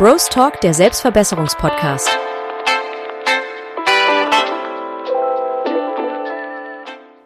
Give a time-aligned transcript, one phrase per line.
[0.00, 2.08] Bros Talk, der Selbstverbesserungspodcast.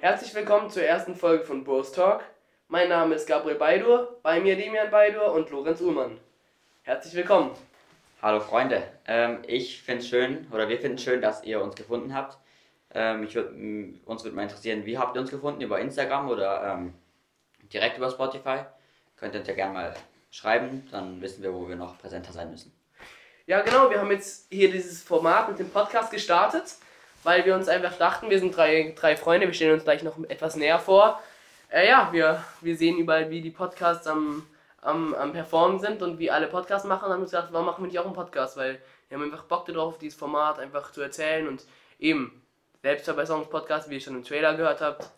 [0.01, 2.25] Herzlich willkommen zur ersten Folge von Bros Talk.
[2.67, 6.19] Mein Name ist Gabriel Beidur, bei mir Demian Beidur und Lorenz Uhlmann.
[6.83, 7.53] Herzlich willkommen.
[8.21, 11.77] Hallo Freunde, ähm, ich finde es schön, oder wir finden es schön, dass ihr uns
[11.77, 12.39] gefunden habt.
[12.93, 13.53] Ähm, ich würd,
[14.05, 15.61] uns würde mal interessieren, wie habt ihr uns gefunden?
[15.61, 16.95] Über Instagram oder ähm,
[17.73, 18.65] direkt über Spotify?
[19.15, 19.95] Könnt ihr uns ja gerne mal
[20.35, 22.73] schreiben, dann wissen wir, wo wir noch präsenter sein müssen.
[23.47, 26.75] Ja, genau, wir haben jetzt hier dieses Format mit dem Podcast gestartet,
[27.23, 30.19] weil wir uns einfach dachten, wir sind drei, drei Freunde, wir stellen uns gleich noch
[30.29, 31.23] etwas näher vor.
[31.69, 34.45] Äh, ja, wir, wir sehen überall, wie die Podcasts am,
[34.81, 37.03] am, am Performen sind und wie alle Podcasts machen.
[37.03, 38.57] Dann haben wir uns gedacht, warum machen wir nicht auch einen Podcast?
[38.57, 41.65] Weil wir haben einfach Bock darauf, dieses Format einfach zu erzählen und
[42.01, 42.43] eben
[42.83, 45.11] Selbstverbesserungspodcast, wie ihr schon im Trailer gehört habt.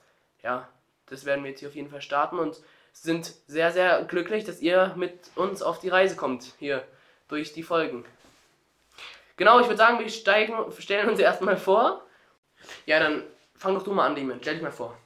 [0.43, 0.69] Ja,
[1.09, 2.61] das werden wir jetzt hier auf jeden Fall starten und
[2.93, 6.87] sind sehr, sehr glücklich, dass ihr mit uns auf die Reise kommt, hier
[7.29, 8.05] durch die Folgen.
[9.37, 12.03] Genau, ich würde sagen, wir steigen, stellen uns erstmal vor.
[12.87, 13.23] Ja, dann
[13.55, 14.39] fang doch du mal an, Demon.
[14.41, 14.97] Stell dich mal vor.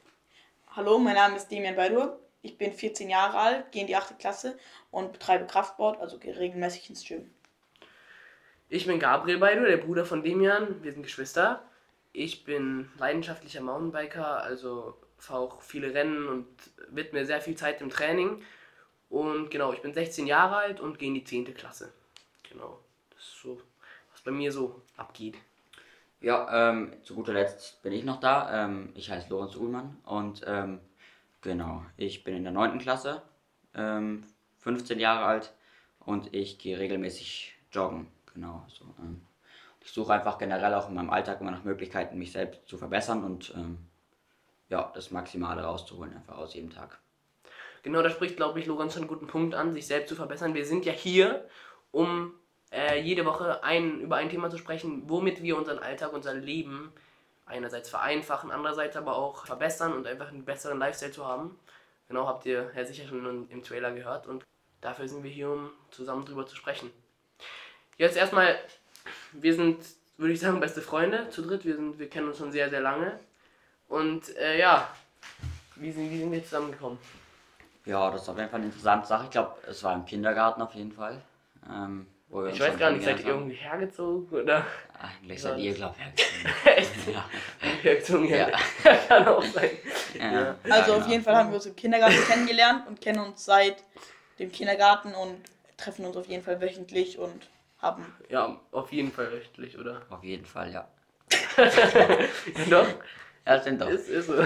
[0.76, 2.18] Hallo, mein Name ist Demian Beidur.
[2.42, 4.18] Ich bin 14 Jahre alt, gehe in die 8.
[4.18, 4.56] Klasse
[4.92, 7.28] und betreibe Kraftsport, also gehe regelmäßig ins Gym.
[8.68, 10.82] Ich bin Gabriel Beidu, der Bruder von Demian.
[10.82, 11.64] Wir sind Geschwister.
[12.12, 16.46] Ich bin leidenschaftlicher Mountainbiker, also fahre auch viele Rennen und
[16.88, 18.42] widme sehr viel Zeit im Training.
[19.08, 21.52] Und genau, ich bin 16 Jahre alt und gehe in die 10.
[21.54, 21.92] Klasse.
[22.48, 22.78] Genau,
[23.10, 23.60] das ist so,
[24.12, 25.36] was bei mir so abgeht.
[26.20, 28.64] Ja, ähm, zu guter Letzt bin ich noch da.
[28.64, 30.80] Ähm, ich heiße Lorenz Uhlmann und ähm,
[31.40, 32.78] genau, ich bin in der 9.
[32.78, 33.22] Klasse,
[33.74, 34.24] ähm,
[34.58, 35.52] 15 Jahre alt
[36.00, 38.08] und ich gehe regelmäßig joggen.
[38.34, 38.84] Genau, so.
[38.98, 39.22] Ähm,
[39.82, 43.24] ich suche einfach generell auch in meinem Alltag immer nach Möglichkeiten, mich selbst zu verbessern
[43.24, 43.78] und ähm,
[44.70, 46.98] ja, das Maximale rauszuholen, einfach aus jedem Tag.
[47.82, 50.54] Genau, da spricht, glaube ich, Lorenz schon einen guten Punkt an, sich selbst zu verbessern.
[50.54, 51.46] Wir sind ja hier,
[51.92, 52.34] um
[52.72, 56.92] äh, jede Woche ein, über ein Thema zu sprechen, womit wir unseren Alltag, unser Leben
[57.46, 61.58] einerseits vereinfachen, andererseits aber auch verbessern und einfach einen besseren Lifestyle zu haben.
[62.08, 64.44] Genau, habt ihr ja sicher schon im Trailer gehört und
[64.80, 66.90] dafür sind wir hier, um zusammen drüber zu sprechen.
[67.96, 68.56] Jetzt erstmal,
[69.32, 69.78] wir sind,
[70.16, 71.64] würde ich sagen, beste Freunde zu dritt.
[71.64, 73.18] Wir, sind, wir kennen uns schon sehr, sehr lange.
[73.90, 74.88] Und äh, ja,
[75.74, 76.98] wie sind, wie sind wir zusammengekommen?
[77.84, 79.24] Ja, das ist auf jeden Fall eine interessante Sache.
[79.24, 81.20] Ich glaube, es war im Kindergarten auf jeden Fall.
[81.68, 84.64] Ähm, wo wir Ich weiß gar nicht, seid ihr irgendwie hergezogen oder?
[84.96, 87.08] Eigentlich seid ihr, glaube ich, Echt?
[87.12, 87.24] ja.
[87.82, 88.48] Hergezogen, ja.
[88.50, 88.96] Ja.
[89.08, 89.70] Kann auch sein.
[90.16, 90.32] Ja.
[90.32, 90.56] Ja.
[90.62, 91.08] Also Ja, auf genau.
[91.08, 93.82] jeden Fall haben wir uns im Kindergarten kennengelernt und kennen uns seit
[94.38, 95.40] dem Kindergarten und
[95.76, 97.48] treffen uns auf jeden Fall wöchentlich und
[97.82, 98.06] haben.
[98.28, 100.02] Ja, auf jeden Fall rechtlich, oder?
[100.10, 100.86] Auf jeden Fall, ja.
[101.56, 102.86] Ja, doch.
[103.50, 103.88] Ja, das sind doch.
[103.88, 104.34] Ist, ist so.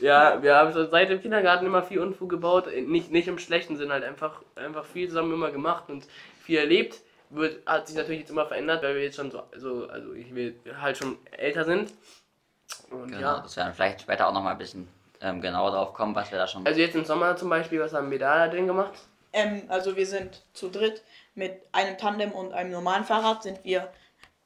[0.00, 2.68] Ja, wir haben so seit dem Kindergarten immer viel Unfug gebaut.
[2.86, 6.06] Nicht, nicht im schlechten Sinn, halt einfach, einfach viel zusammen immer gemacht und
[6.42, 7.00] viel erlebt.
[7.28, 10.34] Wird, hat sich natürlich jetzt immer verändert, weil wir jetzt schon so, so also ich
[10.34, 11.92] will halt schon älter sind.
[12.90, 13.40] Und genau, ja.
[13.40, 14.88] dass wir dann vielleicht später auch nochmal ein bisschen
[15.20, 16.66] ähm, genauer drauf kommen, was wir da schon.
[16.66, 18.94] Also jetzt im Sommer zum Beispiel, was haben wir da drin gemacht?
[19.34, 21.02] Ähm, also wir sind zu dritt
[21.34, 23.92] mit einem Tandem und einem normalen Fahrrad sind wir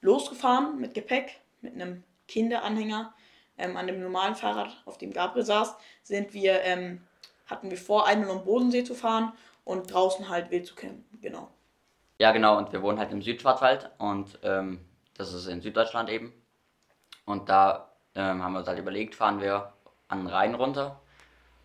[0.01, 3.15] losgefahren mit Gepäck, mit einem Kinderanhänger.
[3.57, 7.01] Ähm, an dem normalen Fahrrad, auf dem Gabriel saß, sind wir, ähm,
[7.47, 11.05] hatten wir vor, einmal um den Bodensee zu fahren und draußen halt wild zu campen.
[11.21, 11.49] Genau.
[12.19, 14.85] Ja, genau, und wir wohnen halt im Südschwarzwald und ähm,
[15.17, 16.33] das ist in Süddeutschland eben.
[17.25, 19.73] Und da ähm, haben wir uns halt überlegt, fahren wir
[20.09, 21.01] an den Rhein runter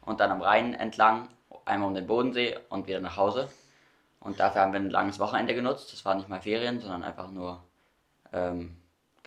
[0.02, 1.30] und dann am Rhein entlang,
[1.66, 3.50] einmal um den Bodensee und wieder nach Hause.
[4.20, 5.94] Und dafür haben wir ein langes Wochenende genutzt.
[5.94, 7.64] Das war nicht mal Ferien, sondern einfach nur,
[8.34, 8.78] ähm,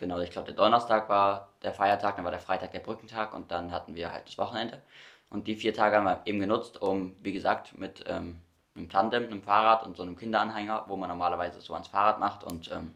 [0.03, 3.51] genau, ich glaube, der Donnerstag war der Feiertag, dann war der Freitag der Brückentag und
[3.51, 4.81] dann hatten wir halt das Wochenende.
[5.29, 8.41] Und die vier Tage haben wir eben genutzt, um, wie gesagt, mit ähm,
[8.75, 12.43] einem Tandem, einem Fahrrad und so einem Kinderanhänger, wo man normalerweise so ans Fahrrad macht
[12.43, 12.93] und ähm,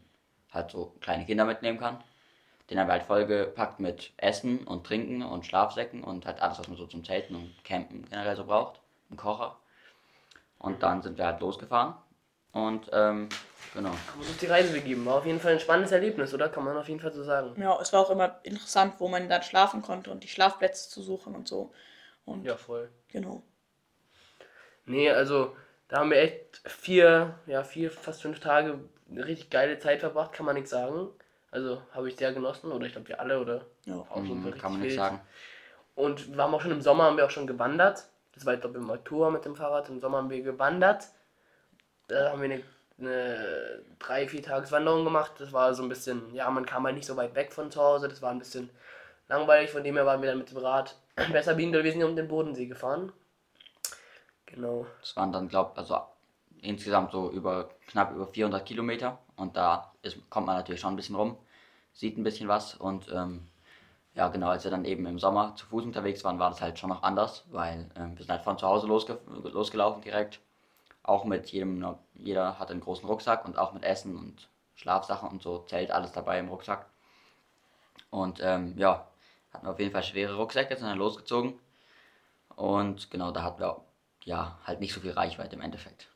[0.52, 1.98] halt so kleine Kinder mitnehmen kann.
[2.68, 6.68] Den haben wir halt vollgepackt mit Essen und Trinken und Schlafsäcken und halt alles, was
[6.68, 8.80] man so zum Zelten und Campen generell so braucht.
[9.10, 9.56] Ein Kocher.
[10.58, 11.94] Und dann sind wir halt losgefahren.
[12.52, 13.28] Und ähm,
[13.74, 13.90] genau.
[13.90, 15.04] Haben uns auf die Reise begeben.
[15.06, 16.48] War auf jeden Fall ein spannendes Erlebnis, oder?
[16.48, 17.60] Kann man auf jeden Fall so sagen.
[17.60, 21.02] Ja, es war auch immer interessant, wo man dann schlafen konnte und die Schlafplätze zu
[21.02, 21.72] suchen und so.
[22.24, 22.88] Und Ja, voll.
[23.08, 23.42] genau.
[24.86, 25.54] Nee, also
[25.88, 28.78] da haben wir echt vier, ja, vier, fast fünf Tage
[29.10, 31.08] eine richtig geile Zeit verbracht, kann man nichts sagen.
[31.50, 33.64] Also habe ich sehr genossen, oder ich glaube wir alle, oder?
[33.84, 34.04] Ja.
[34.10, 34.94] Auf jeden Fall Mhm, kann man richtig nicht wild.
[34.98, 35.20] sagen.
[35.94, 38.04] Und wir haben auch schon im Sommer haben wir auch schon gewandert.
[38.34, 39.88] Das war ich glaube im Oktober mit dem Fahrrad.
[39.88, 41.08] Im Sommer haben wir gewandert.
[42.08, 42.62] Da haben wir eine,
[42.98, 45.32] eine drei, vier Tageswanderung gemacht.
[45.38, 47.80] Das war so ein bisschen, ja, man kam halt nicht so weit weg von zu
[47.80, 48.08] Hause.
[48.08, 48.70] Das war ein bisschen
[49.28, 49.70] langweilig.
[49.70, 50.96] Von dem her waren wir dann mit dem Rad
[51.32, 53.12] besser biegen, wir sind um den Bodensee gefahren.
[54.46, 54.86] Genau.
[55.00, 56.00] Das waren dann, glaub also
[56.62, 60.96] insgesamt so über knapp über 400 Kilometer und da ist, kommt man natürlich schon ein
[60.96, 61.36] bisschen rum,
[61.92, 63.48] sieht ein bisschen was und ähm,
[64.14, 66.78] ja genau, als wir dann eben im Sommer zu Fuß unterwegs waren, war das halt
[66.78, 70.40] schon noch anders, weil ähm, wir sind halt von zu Hause losge losgelaufen direkt,
[71.08, 75.42] auch mit jedem, jeder hat einen großen Rucksack und auch mit Essen und Schlafsachen und
[75.42, 76.86] so, Zelt, alles dabei im Rucksack
[78.10, 79.06] und ähm, ja,
[79.52, 81.58] hatten wir auf jeden Fall schwere Rucksäcke, sind dann losgezogen
[82.56, 83.80] und genau, da hatten wir
[84.24, 86.08] ja halt nicht so viel Reichweite im Endeffekt.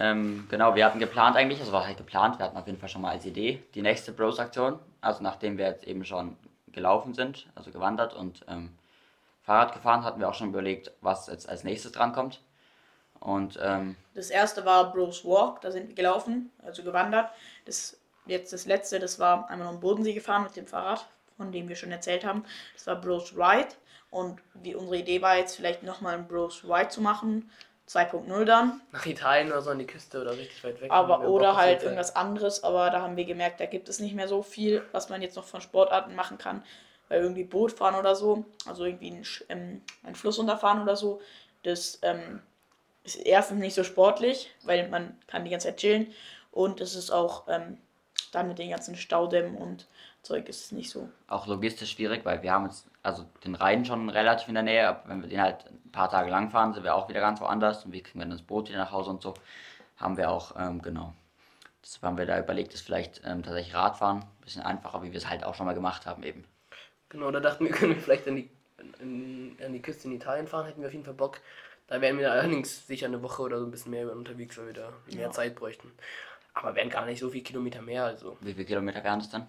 [0.00, 2.88] Ähm, genau, wir hatten geplant eigentlich, also war halt geplant, wir hatten auf jeden Fall
[2.88, 4.78] schon mal als Idee die nächste Bros-Aktion.
[5.00, 6.36] Also nachdem wir jetzt eben schon
[6.68, 8.78] gelaufen sind, also gewandert und ähm,
[9.42, 12.40] Fahrrad gefahren, hatten wir auch schon überlegt, was jetzt als nächstes drankommt.
[13.20, 17.30] Und ähm, Das erste war Bros Walk, da sind wir gelaufen, also gewandert.
[17.64, 17.98] Das
[18.28, 21.06] jetzt das letzte, das war einmal um den Bodensee gefahren mit dem Fahrrad,
[21.36, 22.44] von dem wir schon erzählt haben.
[22.74, 23.74] Das war Bros Ride
[24.10, 27.50] und wie unsere Idee war jetzt vielleicht nochmal ein Bros Ride zu machen,
[27.88, 28.82] 2.0 dann.
[28.92, 30.90] Nach Italien oder so an die Küste oder richtig weit weg.
[30.90, 34.28] Aber oder halt irgendwas anderes, aber da haben wir gemerkt, da gibt es nicht mehr
[34.28, 36.62] so viel, was man jetzt noch von Sportarten machen kann.
[37.08, 41.22] Weil irgendwie Boot fahren oder so, also irgendwie ein, ähm, einen Fluss unterfahren oder so,
[41.62, 42.42] das ähm,
[43.04, 46.12] ist erstens nicht so sportlich, weil man kann die ganze Zeit chillen
[46.50, 47.78] und es ist auch ähm,
[48.32, 49.86] dann mit den ganzen Staudämmen und
[50.22, 51.08] Zeug ist es nicht so.
[51.28, 54.88] auch logistisch schwierig, weil wir haben jetzt also den Rhein schon relativ in der Nähe,
[54.88, 57.40] aber wenn wir den halt ein paar Tage lang fahren, sind wir auch wieder ganz
[57.40, 59.34] woanders und wie kriegen wir dann das Boot wieder nach Hause und so,
[59.96, 61.14] haben wir auch, ähm, genau.
[61.82, 65.18] Das haben wir da überlegt, ist vielleicht ähm, tatsächlich Radfahren, ein bisschen einfacher, wie wir
[65.18, 66.44] es halt auch schon mal gemacht haben eben.
[67.08, 70.46] Genau, da dachten wir, können wir vielleicht an die, an, an die Küste in Italien
[70.46, 71.40] fahren, hätten wir auf jeden Fall Bock.
[71.88, 74.74] Da wären wir allerdings sicher eine Woche oder so ein bisschen mehr unterwegs, weil wir
[74.74, 75.30] da mehr Ja.
[75.30, 75.90] Zeit bräuchten.
[76.54, 79.48] Aber wären gar nicht so viele Kilometer mehr, also Wie viele Kilometer wären das dann?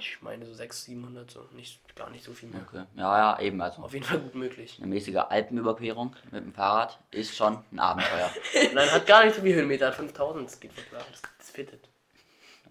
[0.00, 0.74] ich meine so 600,
[1.26, 2.60] 700, so nicht, gar nicht so viel mehr.
[2.68, 2.84] Okay.
[2.94, 4.76] Ja, ja, eben, also Auf jeden Fall gut möglich.
[4.78, 8.30] eine mäßige Alpenüberquerung mit dem Fahrrad ist schon ein Abenteuer.
[8.74, 11.50] Nein, hat gar nicht so viel Höhenmeter, hat 5000, das geht voll klar, das, das
[11.50, 11.88] fittet.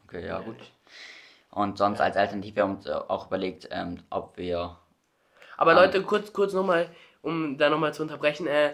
[0.05, 0.55] Okay, ja, gut.
[1.51, 4.77] Und sonst als Alternative haben wir uns äh, auch überlegt, ähm, ob wir
[5.57, 5.77] Aber Ähm.
[5.79, 6.89] Leute, kurz, kurz nochmal,
[7.23, 8.73] um da nochmal zu unterbrechen, äh,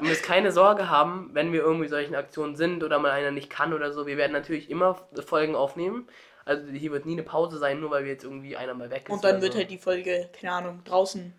[0.00, 3.72] müsst keine Sorge haben, wenn wir irgendwie solchen Aktionen sind oder mal einer nicht kann
[3.72, 4.06] oder so.
[4.06, 6.08] Wir werden natürlich immer Folgen aufnehmen.
[6.44, 9.04] Also hier wird nie eine Pause sein, nur weil wir jetzt irgendwie einer mal weg
[9.08, 9.10] ist.
[9.10, 9.58] Und dann wird so.
[9.58, 11.32] halt die Folge, keine Ahnung, draußen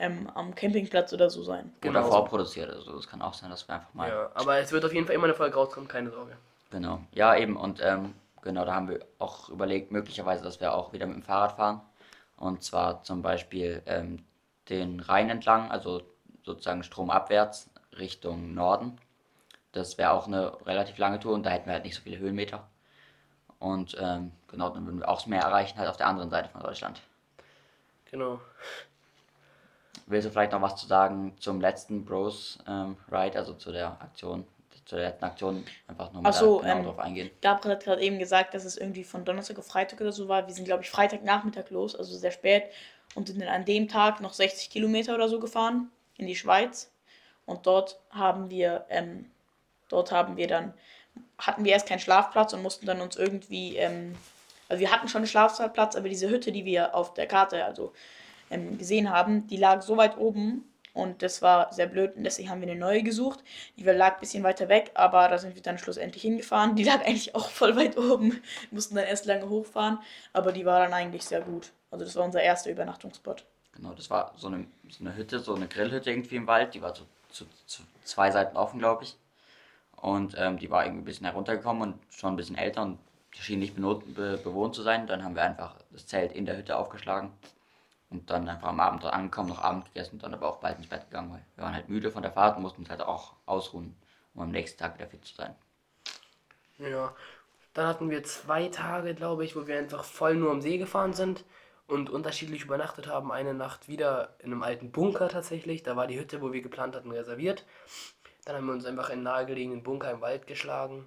[0.00, 1.72] ähm, am Campingplatz oder so sein.
[1.80, 2.00] Genau.
[2.00, 2.70] oder vorproduziert.
[2.70, 5.06] Also es kann auch sein, dass wir einfach mal Ja, aber es wird auf jeden
[5.06, 6.36] Fall immer eine Folge rauskommen, keine Sorge.
[6.70, 7.00] Genau.
[7.12, 7.56] Ja, eben.
[7.56, 11.22] Und ähm, genau, da haben wir auch überlegt, möglicherweise, dass wir auch wieder mit dem
[11.22, 11.80] Fahrrad fahren.
[12.36, 14.24] Und zwar zum Beispiel ähm,
[14.68, 16.02] den Rhein entlang, also
[16.44, 18.98] sozusagen stromabwärts Richtung Norden.
[19.72, 22.18] Das wäre auch eine relativ lange Tour und da hätten wir halt nicht so viele
[22.18, 22.66] Höhenmeter.
[23.58, 26.62] Und ähm, genau, dann würden wir auch mehr erreichen, halt auf der anderen Seite von
[26.62, 27.00] Deutschland.
[28.10, 28.40] Genau.
[30.06, 33.92] Willst du vielleicht noch was zu sagen zum letzten Bros ähm, Ride, also zu der
[34.02, 34.46] Aktion,
[34.84, 37.30] zu der letzten Aktion, einfach nur mal Ach so, genau ähm, drauf eingehen?
[37.40, 40.46] Gabriel hat gerade eben gesagt, dass es irgendwie von Donnerstag auf Freitag oder so war.
[40.46, 42.64] Wir sind, glaube ich, Freitagnachmittag los, also sehr spät.
[43.14, 46.90] Und sind dann an dem Tag noch 60 Kilometer oder so gefahren in die Schweiz.
[47.46, 49.30] Und dort haben wir, ähm,
[49.88, 50.74] dort haben wir dann,
[51.38, 54.14] hatten wir erst keinen Schlafplatz und mussten dann uns irgendwie, ähm,
[54.68, 57.92] also wir hatten schon einen Schlafplatz, aber diese Hütte, die wir auf der Karte also
[58.50, 60.64] ähm, gesehen haben, die lag so weit oben
[60.94, 63.40] und das war sehr blöd und deswegen haben wir eine neue gesucht.
[63.76, 66.76] Die lag ein bisschen weiter weg, aber da sind wir dann schlussendlich hingefahren.
[66.76, 68.40] Die lag eigentlich auch voll weit oben.
[68.70, 69.98] Mussten dann erst lange hochfahren,
[70.32, 71.72] aber die war dann eigentlich sehr gut.
[71.90, 73.44] Also das war unser erster Übernachtungsspot.
[73.76, 76.74] Genau, das war so eine, so eine Hütte, so eine Grillhütte irgendwie im Wald.
[76.74, 79.16] Die war so zu, zu zwei Seiten offen, glaube ich.
[79.96, 82.98] Und ähm, die war irgendwie ein bisschen heruntergekommen und schon ein bisschen älter und
[83.32, 85.06] schien nicht be, bewohnt zu sein.
[85.06, 87.32] Dann haben wir einfach das Zelt in der Hütte aufgeschlagen
[88.10, 90.78] und dann einfach am Abend dort angekommen, noch Abend gegessen und dann aber auch bald
[90.78, 93.02] ins Bett gegangen, weil wir waren halt müde von der Fahrt und mussten uns halt
[93.02, 93.96] auch ausruhen,
[94.34, 95.54] um am nächsten Tag wieder fit zu sein.
[96.78, 97.14] Ja.
[97.72, 101.12] Dann hatten wir zwei Tage, glaube ich, wo wir einfach voll nur am See gefahren
[101.12, 101.44] sind
[101.86, 103.30] und unterschiedlich übernachtet haben.
[103.32, 105.82] Eine Nacht wieder in einem alten Bunker tatsächlich.
[105.82, 107.64] Da war die Hütte, wo wir geplant hatten, reserviert.
[108.44, 111.06] Dann haben wir uns einfach in einen nahegelegenen Bunker im Wald geschlagen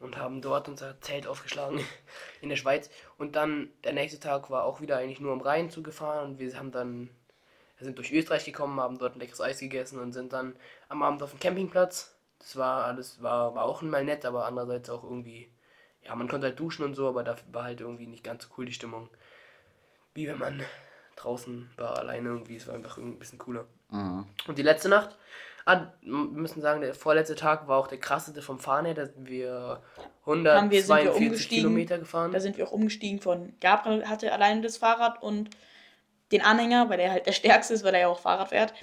[0.00, 1.80] und haben dort unser Zelt aufgeschlagen
[2.40, 2.90] in der Schweiz.
[3.16, 6.56] Und dann der nächste Tag war auch wieder eigentlich nur am Rhein zugefahren und wir
[6.56, 7.10] haben dann
[7.80, 10.56] sind durch Österreich gekommen, haben dort ein leckeres Eis gegessen und sind dann
[10.88, 12.16] am Abend auf dem Campingplatz.
[12.38, 15.50] Das war alles, war, war auch mal nett, aber andererseits auch irgendwie,
[16.02, 18.50] ja, man konnte halt duschen und so, aber da war halt irgendwie nicht ganz so
[18.56, 19.08] cool die Stimmung.
[20.14, 20.62] Wie wenn man
[21.16, 23.64] draußen war, alleine irgendwie, es war einfach irgendwie ein bisschen cooler.
[23.90, 24.26] Mhm.
[24.46, 25.16] Und die letzte Nacht,
[25.66, 29.06] ah, wir müssen sagen, der vorletzte Tag war auch der krasseste vom Fahren her, da
[29.06, 29.82] sind wir
[30.26, 31.62] Haben wir- sind wir 142 umgestiegen.
[31.64, 32.32] Kilometer gefahren.
[32.32, 35.50] Da sind wir auch umgestiegen von Gabriel hatte alleine das Fahrrad und
[36.30, 38.74] den Anhänger, weil er halt der stärkste ist, weil er ja auch Fahrrad fährt.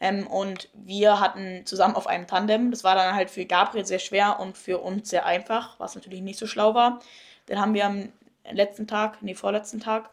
[0.00, 2.70] Ähm, und wir hatten zusammen auf einem Tandem.
[2.70, 6.20] Das war dann halt für Gabriel sehr schwer und für uns sehr einfach, was natürlich
[6.22, 7.00] nicht so schlau war.
[7.46, 8.08] Dann haben wir am
[8.50, 10.08] letzten Tag, nee, vorletzten Tag,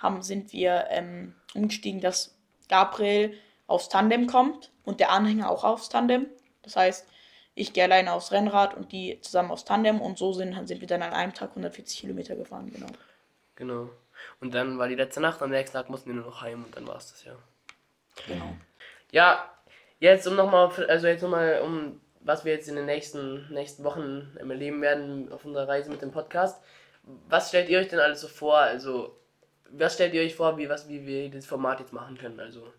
[0.00, 2.34] haben, sind wir ähm, umgestiegen, dass
[2.68, 6.26] Gabriel aufs Tandem kommt und der Anhänger auch aufs Tandem.
[6.62, 7.06] Das heißt,
[7.54, 10.88] ich gehe alleine aufs Rennrad und die zusammen aufs Tandem und so sind, sind wir
[10.88, 12.88] dann an einem Tag 140 Kilometer gefahren, genau.
[13.56, 13.90] Genau.
[14.40, 16.76] Und dann war die letzte Nacht, am nächsten Tag mussten wir nur noch heim und
[16.76, 17.36] dann war es das, ja.
[18.26, 18.56] Genau.
[19.12, 19.50] Ja,
[19.98, 24.36] jetzt um nochmal, also jetzt nochmal um, was wir jetzt in den nächsten, nächsten Wochen
[24.36, 26.62] erleben werden auf unserer Reise mit dem Podcast.
[27.28, 28.56] Was stellt ihr euch denn alles so vor?
[28.58, 29.16] Also,
[29.72, 32.40] was stellt ihr euch vor, wie, was, wie wir das Format jetzt machen können?
[32.40, 32.72] Also,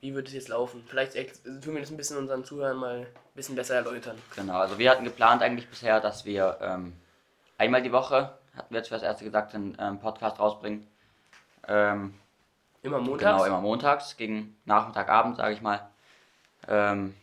[0.00, 0.84] wie wird es jetzt laufen?
[0.86, 4.16] Vielleicht tun wir das ein bisschen unseren Zuhörern mal ein bisschen besser erläutern.
[4.36, 6.92] Genau, also wir hatten geplant eigentlich bisher, dass wir ähm,
[7.58, 10.86] einmal die Woche, hatten wir jetzt für das erste gesagt, einen ähm, Podcast rausbringen.
[11.66, 12.14] Ähm,
[12.82, 13.22] Immer montags?
[13.22, 15.88] Genau, immer montags, gegen Nachmittagabend, sage ich mal.
[16.68, 17.14] Ähm,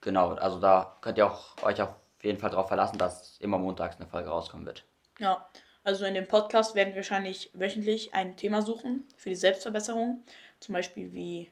[0.00, 1.90] genau, also da könnt ihr auch, euch auf
[2.22, 4.82] jeden Fall darauf verlassen, dass immer montags eine Folge rauskommen wird.
[5.18, 5.46] Ja,
[5.84, 10.22] also in dem Podcast werden wir wahrscheinlich wöchentlich ein Thema suchen für die Selbstverbesserung.
[10.60, 11.50] Zum Beispiel wie.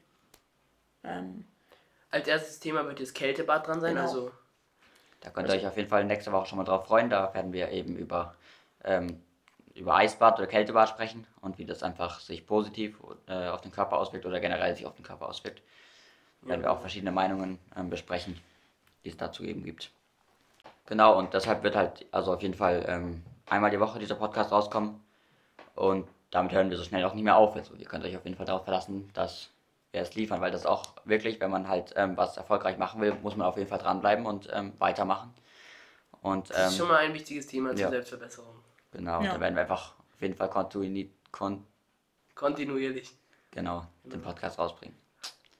[1.03, 1.45] Ähm,
[2.09, 4.05] Als erstes Thema wird das Kältebad dran sein, Genau.
[4.07, 4.31] also
[5.21, 7.09] Da könnt ihr euch auf jeden Fall nächste Woche schon mal drauf freuen.
[7.09, 8.35] Da werden wir eben über,
[8.83, 9.21] ähm,
[9.75, 12.97] über Eisbad oder Kältebad sprechen und wie das einfach sich positiv
[13.27, 15.61] äh, auf den Körper auswirkt oder generell sich auf den Körper auswirkt.
[16.41, 18.37] Werden wir auch verschiedene Meinungen ähm, besprechen,
[19.05, 19.91] die es dazu eben gibt.
[20.87, 24.51] Genau, und deshalb wird halt also auf jeden Fall ähm, einmal die Woche dieser Podcast
[24.51, 25.03] rauskommen.
[25.75, 27.55] Und damit hören wir so schnell auch nicht mehr auf.
[27.55, 29.49] Also ihr könnt euch auf jeden Fall darauf verlassen, dass
[29.91, 33.13] wir es liefern, weil das auch wirklich, wenn man halt ähm, was erfolgreich machen will,
[33.21, 35.33] muss man auf jeden Fall dranbleiben und ähm, weitermachen.
[36.21, 37.89] Und das ist ähm, schon mal ein wichtiges Thema zur ja.
[37.89, 38.55] Selbstverbesserung.
[38.91, 39.33] genau, Ja.
[39.33, 41.65] da werden wir einfach auf jeden Fall kontinuierlich kon
[42.35, 43.11] Kontinuierlich.
[43.51, 44.97] genau, den Podcast rausbringen.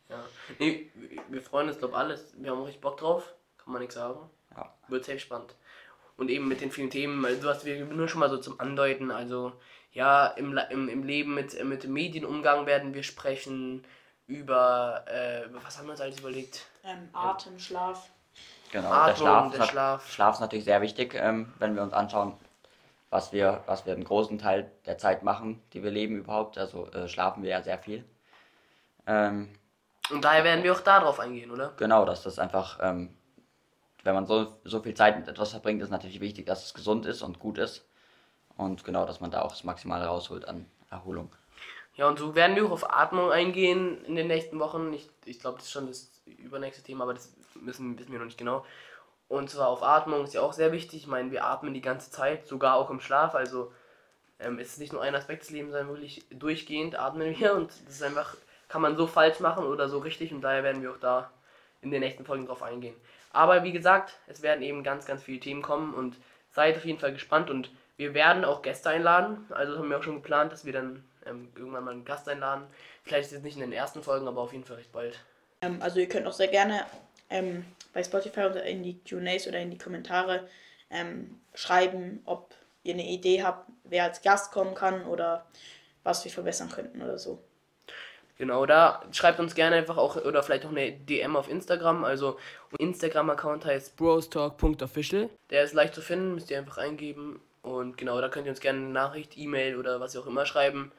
[0.10, 0.24] Ja.
[0.60, 0.90] Nee,
[1.30, 2.34] wir freuen uns, glaube alles.
[2.38, 3.34] Wir haben richtig Bock drauf.
[3.58, 4.30] Kann man nichts sagen.
[4.56, 4.74] Ja.
[4.88, 5.56] Wird sehr spannend.
[6.18, 9.12] Und eben mit den vielen Themen, also was wir nur schon mal so zum Andeuten,
[9.12, 9.54] also
[9.92, 13.84] ja, im, im, im Leben mit, äh, mit dem Medienumgang werden wir sprechen,
[14.28, 16.66] über, äh, was haben wir uns alles überlegt?
[16.84, 18.10] ähm, Atem, Schlaf.
[18.72, 20.12] Genau, Atmung, der Schlaf, der Schlaf.
[20.12, 22.34] Schlaf ist natürlich sehr wichtig, ähm, wenn wir uns anschauen,
[23.10, 26.58] was wir, was wir einen großen Teil der Zeit machen, die wir leben überhaupt.
[26.58, 28.04] Also äh, schlafen wir ja sehr viel.
[29.06, 29.54] Ähm,
[30.10, 31.74] Und daher werden wir auch darauf eingehen, oder?
[31.78, 33.16] genau, dass das einfach, ähm,
[34.04, 37.06] wenn man so, so viel Zeit mit etwas verbringt, ist natürlich wichtig, dass es gesund
[37.06, 37.86] ist und gut ist.
[38.56, 41.32] Und genau, dass man da auch das Maximale rausholt an Erholung.
[41.96, 44.94] Ja, und so werden wir auch auf Atmung eingehen in den nächsten Wochen.
[44.94, 48.26] Ich, ich glaube, das ist schon das übernächste Thema, aber das müssen, wissen wir noch
[48.26, 48.66] nicht genau.
[49.30, 51.02] Und zwar auf Atmung ist ja auch sehr wichtig.
[51.02, 53.36] Ich meine, wir atmen die ganze Zeit, sogar auch im Schlaf.
[53.36, 53.72] Also
[54.40, 57.56] ähm, es ist nicht nur ein Aspekt des Lebens, sondern wirklich durchgehend atmen wir.
[57.56, 58.36] Und das ist einfach,
[58.68, 60.34] kann man so falsch machen oder so richtig.
[60.34, 61.32] Und daher werden wir auch da
[61.84, 62.96] in den nächsten Folgen drauf eingehen.
[63.32, 66.16] Aber wie gesagt, es werden eben ganz, ganz viele Themen kommen und
[66.52, 67.50] seid auf jeden Fall gespannt.
[67.50, 69.46] Und wir werden auch Gäste einladen.
[69.50, 72.66] Also haben wir auch schon geplant, dass wir dann ähm, irgendwann mal einen Gast einladen.
[73.04, 75.20] Vielleicht jetzt nicht in den ersten Folgen, aber auf jeden Fall recht bald.
[75.62, 76.86] Ähm, also ihr könnt auch sehr gerne
[77.30, 80.48] ähm, bei Spotify oder in die QAs oder in die Kommentare
[80.90, 85.46] ähm, schreiben, ob ihr eine Idee habt, wer als Gast kommen kann oder
[86.04, 87.42] was wir verbessern könnten oder so.
[88.38, 92.04] Genau, da schreibt uns gerne einfach auch oder vielleicht auch eine DM auf Instagram.
[92.04, 92.38] Also
[92.72, 95.30] unser Instagram-Account heißt brostalk.official.
[95.52, 97.40] Der ist leicht zu finden, müsst ihr einfach eingeben.
[97.62, 100.46] Und genau, da könnt ihr uns gerne eine Nachricht, E-Mail oder was ihr auch immer
[100.46, 100.92] schreiben,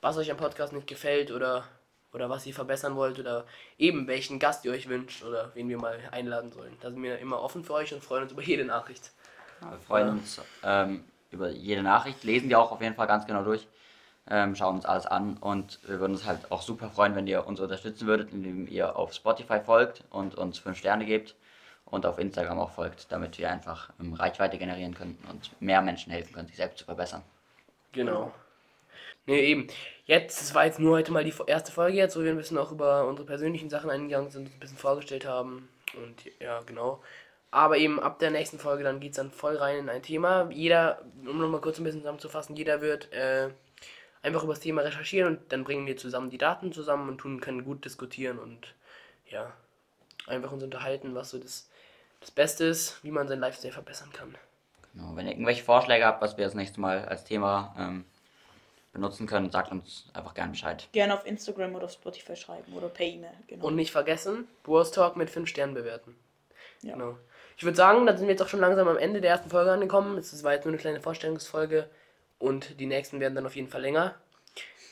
[0.00, 1.64] was euch am Podcast nicht gefällt oder,
[2.12, 3.44] oder was ihr verbessern wollt oder
[3.78, 6.76] eben welchen Gast ihr euch wünscht oder wen wir mal einladen sollen.
[6.80, 9.10] Da sind wir immer offen für euch und freuen uns über jede Nachricht.
[9.60, 13.42] Wir freuen uns ähm, über jede Nachricht, lesen die auch auf jeden Fall ganz genau
[13.42, 13.66] durch,
[14.28, 17.46] ähm, schauen uns alles an und wir würden uns halt auch super freuen, wenn ihr
[17.46, 21.34] uns unterstützen würdet, indem ihr auf Spotify folgt und uns 5 Sterne gebt
[21.86, 26.12] und auf Instagram auch folgt, damit wir einfach ähm, Reichweite generieren könnten und mehr Menschen
[26.12, 27.22] helfen können, sich selbst zu verbessern.
[27.92, 28.32] Genau.
[29.26, 29.68] Nee, eben.
[30.04, 32.58] Jetzt, das war jetzt nur heute mal die erste Folge jetzt, wo wir ein bisschen
[32.58, 35.68] auch über unsere persönlichen Sachen eingegangen sind, ein bisschen vorgestellt haben.
[35.94, 37.02] Und ja, genau.
[37.50, 40.50] Aber eben ab der nächsten Folge, dann geht es dann voll rein in ein Thema.
[40.50, 43.50] Jeder, um nochmal kurz ein bisschen zusammenzufassen, jeder wird äh,
[44.22, 47.40] einfach über das Thema recherchieren und dann bringen wir zusammen die Daten zusammen und tun,
[47.40, 48.74] können gut diskutieren und
[49.28, 49.52] ja,
[50.26, 51.68] einfach uns unterhalten, was so das,
[52.20, 54.34] das Beste ist, wie man sein Lifestyle verbessern kann.
[54.94, 55.16] Genau.
[55.16, 58.04] Wenn ihr irgendwelche Vorschläge habt, was wir das nächste Mal als Thema ähm,
[58.92, 60.86] benutzen können, sagt uns einfach gerne Bescheid.
[60.92, 63.32] Gerne auf Instagram oder auf Spotify schreiben oder per E-Mail.
[63.48, 63.66] Genau.
[63.66, 66.14] Und nicht vergessen, Bros Talk mit 5 Sternen bewerten.
[66.82, 66.94] Ja.
[66.94, 67.16] Genau.
[67.56, 69.72] Ich würde sagen, da sind wir jetzt auch schon langsam am Ende der ersten Folge
[69.72, 70.18] angekommen.
[70.18, 71.88] Es war jetzt nur eine kleine Vorstellungsfolge
[72.42, 74.16] und die nächsten werden dann auf jeden Fall länger.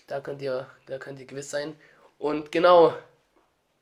[0.07, 1.75] Da könnt ihr, da könnt ihr gewiss sein.
[2.17, 2.95] Und genau,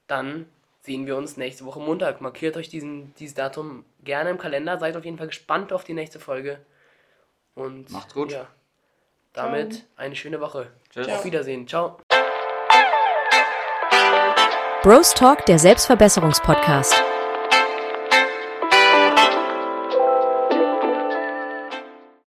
[0.06, 0.46] dann
[0.80, 2.22] sehen wir uns nächste Woche Montag.
[2.22, 4.78] Markiert euch diesen, dieses Datum gerne im Kalender.
[4.78, 6.60] Seid auf jeden Fall gespannt auf die nächste Folge.
[7.54, 8.32] Und Macht's gut.
[8.32, 8.46] Ja,
[9.34, 10.68] damit eine schöne Woche.
[10.88, 11.06] Tschüss.
[11.08, 11.68] Auf Wiedersehen.
[11.68, 12.00] Ciao.
[14.82, 17.17] Bros Talk, der Selbstverbesserungspodcast.